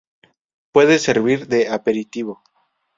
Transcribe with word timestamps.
Puede 0.71 0.97
servir 0.97 1.45
de 1.47 1.69
aperitivo. 1.69 2.41